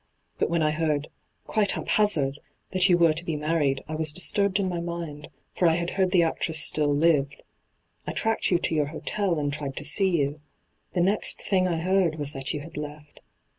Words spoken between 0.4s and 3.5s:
when I heard— quite haphazard— that you were to be